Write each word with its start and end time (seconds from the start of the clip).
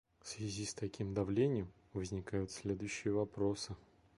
В 0.23 0.27
связи 0.27 0.65
с 0.65 0.73
таким 0.73 1.13
давлением 1.13 1.71
возникают 1.93 2.49
следующие 2.51 3.13
вопросы. 3.13 3.75